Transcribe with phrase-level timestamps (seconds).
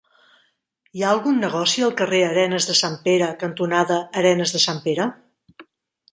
[0.99, 5.07] Hi ha algun negoci al carrer Arenes de Sant Pere cantonada Arenes de Sant Pere?